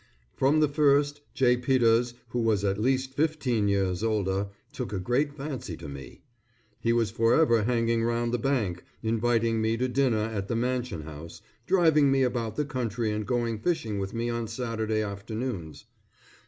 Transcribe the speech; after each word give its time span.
From 0.35 0.61
the 0.61 0.67
first, 0.67 1.21
J. 1.35 1.55
Peters 1.57 2.15
who 2.29 2.39
was 2.41 2.65
at 2.65 2.79
least 2.81 3.13
fifteen 3.13 3.67
years 3.67 4.03
older, 4.03 4.47
took 4.73 4.91
a 4.91 4.97
great 4.99 5.31
fancy 5.37 5.77
to 5.77 5.87
me. 5.87 6.23
He 6.79 6.91
was 6.91 7.11
forever 7.11 7.65
hanging 7.65 8.03
round 8.03 8.33
the 8.33 8.39
bank, 8.39 8.83
inviting 9.03 9.61
me 9.61 9.77
to 9.77 9.87
dinner 9.87 10.17
at 10.23 10.47
the 10.47 10.55
Mansion 10.55 11.01
House, 11.03 11.43
driving 11.67 12.09
me 12.11 12.23
about 12.23 12.55
the 12.55 12.65
country 12.65 13.11
and 13.11 13.27
going 13.27 13.59
fishing 13.59 13.99
with 13.99 14.11
me 14.15 14.27
on 14.27 14.47
Saturday 14.47 15.03
afternoons. 15.03 15.85